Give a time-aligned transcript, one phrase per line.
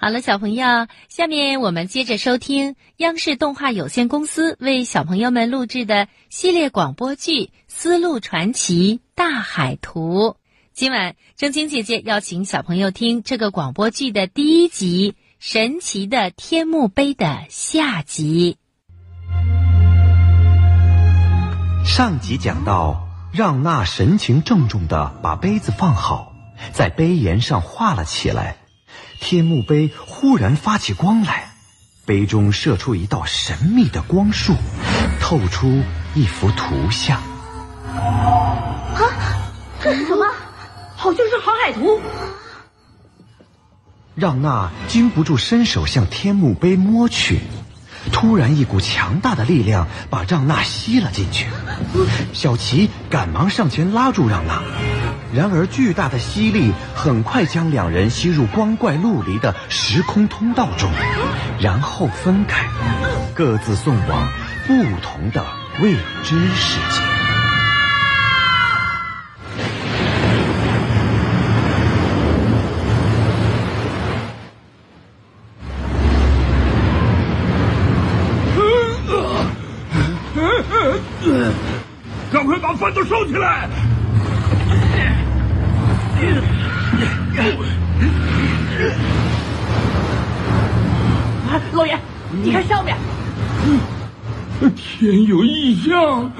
[0.00, 10.20] 好了，小朋友，下面我们接着收听央视动画有限公司为小朋友们录制的系列广播剧《丝路传奇大海图》。
[10.72, 18.56] 今晚，正晶姐姐要请小朋友听这个广播剧的第一集《神奇的天幕碑》的下集。
[21.84, 26.32] 上集讲到，让娜神情郑重地把杯子放好，
[26.72, 28.58] 在杯沿上画了起来。
[29.20, 31.52] 天幕碑忽然发起光来，
[32.06, 34.54] 杯中射出一道神秘的光束，
[35.20, 35.82] 透出
[36.14, 37.20] 一幅图像。
[37.94, 39.00] 啊，
[39.82, 40.26] 这是什么？
[40.96, 42.00] 好像是航海图。
[44.14, 47.40] 让娜禁不住伸手向天幕碑摸去，
[48.12, 51.46] 突然一股强大的力量把让娜吸了进去。
[52.32, 54.62] 小琪赶忙上前拉住让娜。
[55.34, 60.90] 然而，巨大的吸力很快将两人吸入光怪陆离的时空通道中，
[61.60, 62.66] 然后分开，
[63.34, 64.32] 各自送往
[64.66, 65.44] 不同的
[65.82, 65.92] 未
[66.24, 67.02] 知世界。
[82.32, 83.68] 赶快把饭都收起来！
[91.72, 91.96] 老爷，
[92.42, 92.96] 你看上面，
[94.74, 96.32] 天有异象。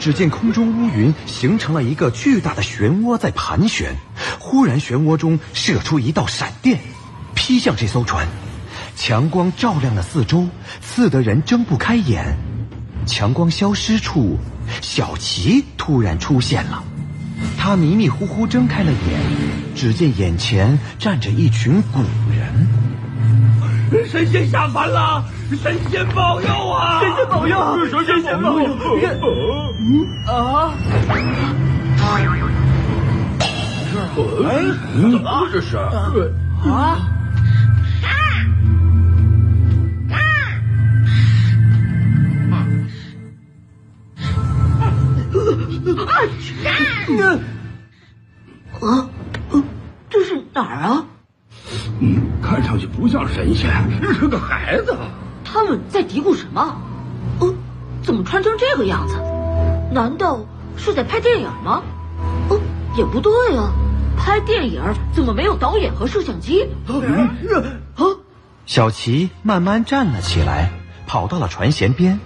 [0.00, 3.94] 只见空中乌云形成了一个巨大的漩涡在盘旋，
[4.40, 6.80] 忽然漩涡中射出一道闪电，
[7.34, 8.26] 劈向这艘船。
[8.96, 10.48] 强光照亮了四周，
[10.80, 12.36] 刺得人睁不开眼。
[13.06, 14.38] 强光消失处，
[14.80, 16.82] 小琪突然出现了。
[17.58, 18.98] 他迷迷糊糊睁开了眼，
[19.74, 22.68] 只见眼前站着一群古人。
[24.06, 25.24] 神仙下凡了！
[25.62, 27.00] 神仙保佑啊！
[27.00, 27.86] 神仙保佑！
[27.86, 28.66] 神仙保佑！
[30.26, 30.72] 啊！
[34.46, 34.52] 哎，
[34.94, 35.76] 怎么这是？
[35.76, 36.98] 啊！
[48.80, 49.08] 啊，
[50.10, 51.04] 这是哪儿啊？
[52.00, 53.70] 嗯，看上去不像神仙，
[54.14, 54.96] 是个孩子。
[55.44, 56.76] 他们在嘀咕什么？
[57.40, 57.54] 哦，
[58.02, 59.16] 怎么穿成这个样子？
[59.92, 60.44] 难道
[60.76, 61.82] 是在拍电影吗？
[62.48, 62.60] 哦，
[62.96, 63.72] 也不对啊，
[64.16, 64.82] 拍电影
[65.14, 66.64] 怎么没有导演和摄像机？
[66.86, 68.04] 啊！
[68.66, 70.70] 小琪慢慢站了起来，
[71.06, 72.18] 跑到了船舷边，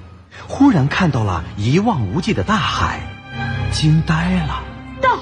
[0.46, 3.00] 忽然看到了一望无际的大海。
[3.70, 4.62] 惊呆了！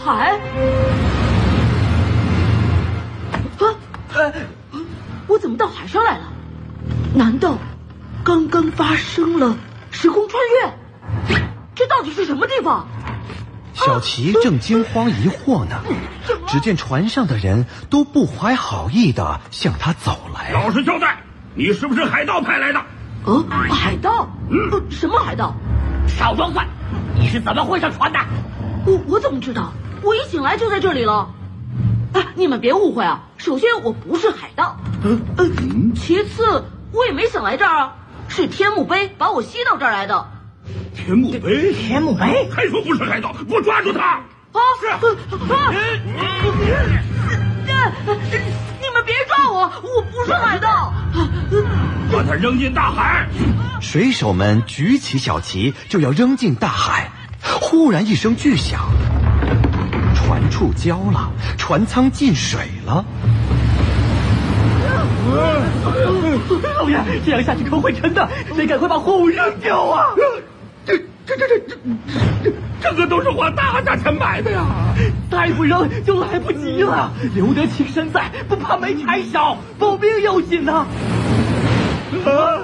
[0.07, 0.39] 大海！
[3.59, 3.75] 啊，
[4.15, 4.33] 呃，
[5.27, 6.29] 我怎么到海上来了？
[7.13, 7.59] 难道
[8.23, 9.57] 刚刚发生了
[9.91, 11.37] 时空穿越？
[11.75, 12.87] 这到底是什么地方？
[13.75, 15.83] 小琪正惊慌疑惑呢，
[16.47, 20.53] 只见船上的人都不怀好意的向他走来。
[20.53, 21.19] 老实交代，
[21.57, 22.81] 你是不是海盗派来的？
[23.25, 24.29] 呃，海盗？
[24.51, 25.53] 嗯，什么海盗？
[26.07, 26.65] 少装蒜！
[27.19, 28.21] 你是怎么会上船的？
[28.87, 29.73] 我我怎么知道？
[30.03, 31.31] 我一醒来就在这里了。
[32.13, 33.25] 哎，你们别误会啊！
[33.37, 37.95] 首先我不是海盗，嗯，其次我也没想来这儿啊，
[38.29, 40.27] 是天幕碑把我吸到这儿来的。
[40.95, 41.73] 天幕碑？
[41.75, 42.49] 天幕碑？
[42.51, 43.35] 还说不是海盗？
[43.47, 44.01] 给我抓住他！
[44.53, 44.61] 啊！
[44.81, 44.99] 是啊！
[48.81, 49.71] 你们别抓我！
[49.83, 50.95] 我不是海盗！
[52.11, 53.29] 把他扔进大海！
[53.81, 57.11] 水手们举起小旗就要扔进大海，
[57.43, 59.16] 忽然一声巨响，船
[60.51, 63.05] 触礁了，船舱进水了。
[66.79, 70.07] 老爷，这样下去船会沉的，得赶快把货物扔掉啊！
[70.87, 70.97] 这、
[71.27, 71.77] 这、这、这、这、
[72.45, 74.65] 这、这个都是花大价钱买的呀！
[75.31, 77.11] 再不扔就来不及了。
[77.35, 80.87] 留得青山在，不怕没柴烧，保命要紧呐！
[82.25, 82.61] 啊！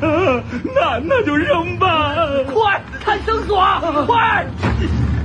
[0.00, 2.16] 那那就扔吧！
[2.52, 3.64] 快看绳索，
[4.06, 4.44] 快！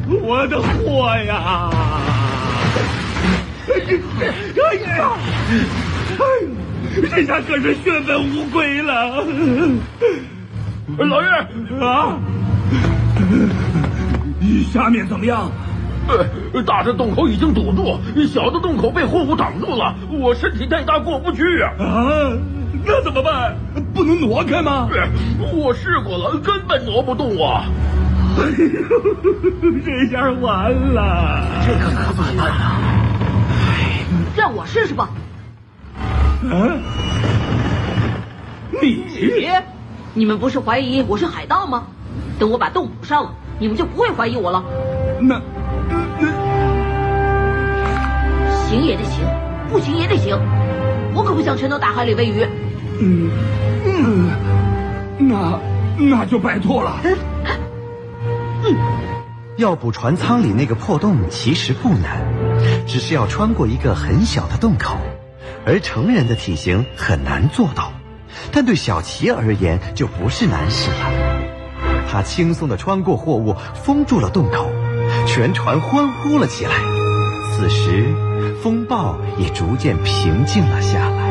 [0.09, 1.69] 我的货呀！
[3.67, 5.11] 哎呀！
[6.19, 6.47] 哎呀
[7.11, 9.23] 这下可是血本无归了。
[10.97, 11.27] 老爷
[11.79, 12.17] 啊，
[14.71, 15.51] 下面怎么样？
[16.53, 21.71] 呃，大的洞口已经堵住，小的洞口被货物挡住了，我身体太大过不去啊！
[21.77, 22.31] 啊！
[22.85, 23.57] 那怎么办？
[23.93, 24.87] 不能挪开吗？
[25.53, 27.65] 我试过了，根本挪不动啊！
[29.83, 32.79] 这下完了，这可可怎么办啊？
[34.35, 35.09] 让我试试吧。
[36.43, 36.79] 嗯，
[38.81, 39.03] 你
[40.13, 41.87] 你们不是怀疑我是海盗吗？
[42.39, 44.63] 等我把洞补上了，你们就不会怀疑我了。
[45.19, 45.41] 那
[46.19, 46.27] 那
[48.67, 49.25] 行也得行，
[49.69, 50.37] 不行也得行。
[51.15, 52.45] 我可不想沉到大海里喂鱼。
[52.99, 53.31] 嗯
[53.85, 54.29] 嗯，
[55.17, 55.59] 那
[55.97, 56.97] 那就拜托了。
[59.57, 62.21] 要补船舱里那个破洞其实不难，
[62.85, 64.95] 只是要穿过一个很小的洞口，
[65.65, 67.91] 而成人的体型很难做到。
[68.51, 72.07] 但对小琪而言就不是难事了。
[72.07, 74.69] 他轻松地穿过货物，封住了洞口，
[75.25, 76.73] 全船欢呼了起来。
[77.55, 78.13] 此时，
[78.61, 81.26] 风暴也逐渐平静了下来。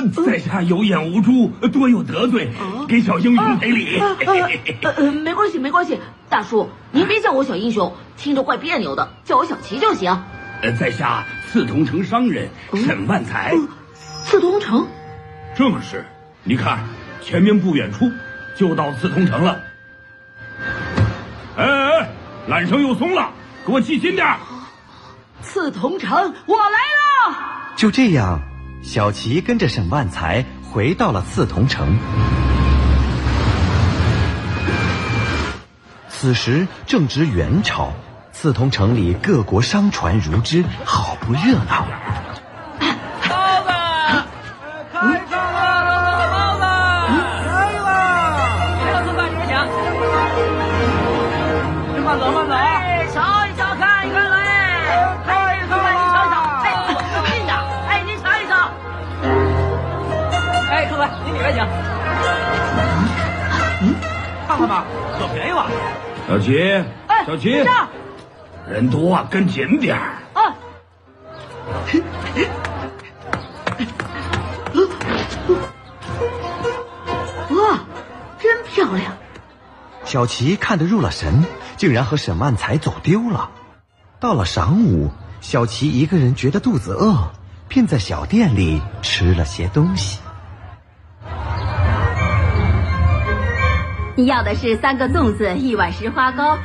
[0.00, 2.50] 呃，在下有眼无珠，多有得罪，
[2.88, 3.98] 给小英雄赔礼。
[3.98, 5.98] 呃呃呃，没关系没关系，
[6.28, 10.22] 大叔您别叫我小英雄，听着怪别扭的，叫我小齐就行。
[10.62, 13.54] 呃，在下刺桐城商人沈万才。
[13.94, 14.86] 刺桐城，
[15.56, 16.04] 正是，
[16.44, 16.80] 你看
[17.22, 18.10] 前面不远处
[18.56, 19.60] 就到刺桐城了。
[21.56, 22.10] 哎哎哎，
[22.48, 23.30] 缆绳又松了，
[23.66, 24.36] 给我系紧点。
[25.42, 26.78] 刺桐城，我来
[27.30, 27.36] 了。
[27.76, 28.40] 就这样，
[28.82, 31.98] 小琪跟着沈万才回到了刺桐城。
[36.08, 37.92] 此时正值元朝，
[38.32, 41.86] 刺桐城里各国商船如织，好不热闹。
[60.80, 61.62] 哎，客官，您里边请。
[63.82, 63.94] 嗯，
[64.48, 64.86] 看看吧，
[65.18, 65.66] 可便宜了。
[66.26, 66.58] 小琪，
[67.06, 67.62] 哎，小琪
[68.66, 70.16] 人多啊，跟紧点儿。
[70.32, 70.56] 啊，
[77.50, 77.78] 哇，
[78.38, 79.12] 真漂亮！
[80.06, 81.44] 小琪看得入了神，
[81.76, 83.50] 竟然和沈万才走丢了。
[84.18, 85.10] 到了晌午，
[85.42, 87.30] 小琪一个人觉得肚子饿，
[87.68, 90.18] 便在小店里吃了些东西。
[94.16, 96.58] 你要的是三个粽子，一碗石花糕，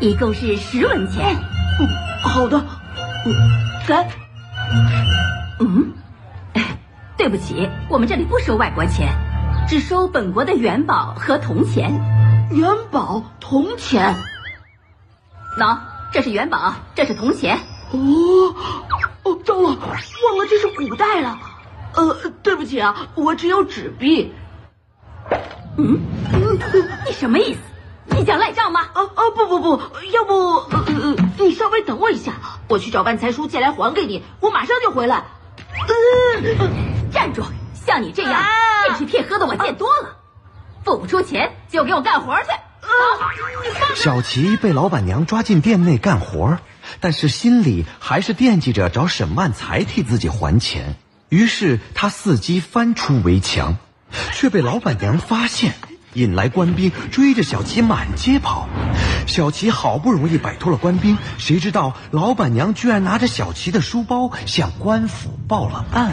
[0.00, 1.34] 一共是十文钱。
[1.80, 1.88] 嗯
[2.22, 2.58] 好的，
[3.26, 3.34] 嗯
[3.86, 3.94] 给。
[5.60, 5.92] 嗯，
[6.52, 6.78] 哎
[7.16, 9.08] 对不起，我们这里不收外国钱，
[9.66, 11.92] 只收本国的元宝和铜钱。
[12.50, 14.14] 元宝铜钱。
[15.58, 15.78] 喏，
[16.12, 17.58] 这是元宝，这是铜钱。
[17.92, 18.54] 哦，
[19.24, 21.38] 哦，糟了，忘了这是古代了。
[21.94, 24.32] 呃，对不起啊，我只有纸币。
[25.76, 25.98] 嗯，
[27.06, 27.60] 你什么意思？
[28.16, 28.88] 你想赖账吗？
[28.94, 32.32] 哦哦，不不不，要不呃呃，你稍微等我一下，
[32.68, 35.24] 我去找万财叔借来还给你，我马上就回来。
[35.88, 36.68] 呃，
[37.12, 37.42] 站住！
[37.86, 38.46] 像你这样啊
[38.86, 40.16] 骗吃骗喝的我见多了，
[40.84, 42.48] 付不出钱就给我干活去。
[43.94, 46.58] 小琪被老板娘抓进店内干活，
[47.00, 50.96] 但是心里还是惦记着找沈万才替自己还钱。
[51.28, 53.76] 于是他伺机翻出围墙，
[54.32, 55.74] 却被老板娘发现，
[56.14, 58.68] 引来官兵追着小琪满街跑。
[59.26, 66.12] 小琪好不容易摆脱了官兵，谁知道老板娘居然拿着小琪的书包向官府报了案。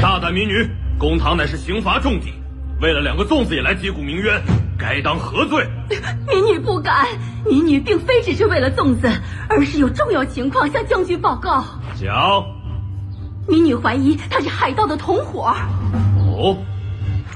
[0.00, 0.68] 大胆民女，
[0.98, 2.34] 公堂乃是刑罚重地，
[2.80, 4.40] 为了两个粽子也来击鼓鸣冤，
[4.78, 5.66] 该当何罪？
[6.28, 7.06] 民女不敢，
[7.44, 9.10] 民女并非只是为了粽子，
[9.50, 11.64] 而是有重要情况向将军报告。
[11.96, 12.44] 讲。
[13.48, 15.54] 民女怀疑他是海盗的同伙，
[16.18, 16.56] 哦，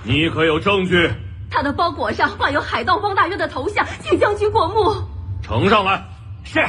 [0.04, 1.10] 你可有证据？
[1.50, 4.94] 他的包裹上挂有海盗汪大渊的头像，请将军过目。
[5.42, 6.04] 呈上来。
[6.44, 6.60] 是。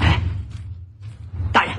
[0.00, 0.18] 哎，
[1.52, 1.74] 大人，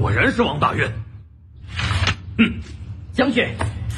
[0.00, 0.92] 果然是王大渊。
[2.38, 2.60] 嗯
[3.12, 3.46] 将军，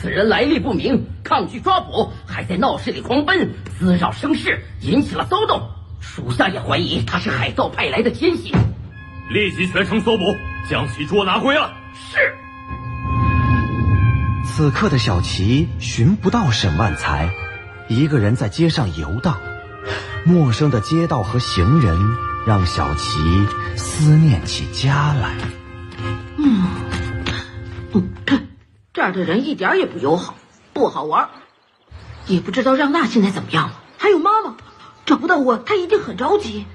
[0.01, 5.71] 此人来历不明，抗拒抓捕，还在闹市里狂奔，滋扰声势，引起了骚动。
[6.01, 8.55] 属下也怀疑他是海盗派来的奸细。
[9.31, 10.25] 立即全城搜捕，
[10.71, 11.71] 将其捉拿归案。
[11.95, 12.35] 是。
[14.47, 17.31] 此刻的小琪寻不到沈万才，
[17.89, 19.41] 一个人在街上游荡。
[20.25, 21.99] 陌生的街道和行人
[22.47, 23.19] 让小琪
[23.77, 25.35] 思念起家来。
[28.93, 30.35] 这儿的人一点也不友好，
[30.73, 31.29] 不好玩。
[32.27, 33.81] 也不知道让娜现在怎么样了。
[33.97, 34.57] 还有妈妈，
[35.07, 36.67] 找不到我，她一定很着急。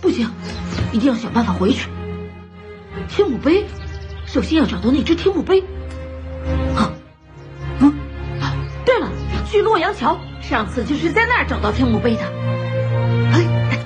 [0.00, 0.30] 不行，
[0.92, 1.88] 一定要想办法回去。
[3.08, 3.66] 天母碑，
[4.26, 5.60] 首先要找到那只天母碑。
[6.76, 6.92] 啊，
[7.80, 7.92] 嗯，
[8.84, 9.10] 对了，
[9.50, 12.22] 去洛阳桥，上次就是在那儿找到天母碑的。
[13.32, 13.78] 哎，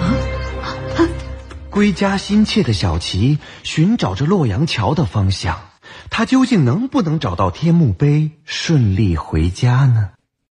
[0.00, 1.08] 啊，
[1.70, 5.65] 归家心切的小琪寻找着洛阳桥的方向，
[6.18, 10.12] 他究竟能不能找到天墓碑，顺利回家呢？